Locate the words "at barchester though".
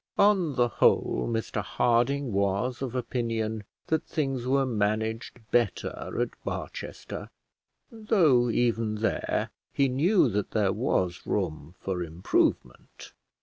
6.19-8.49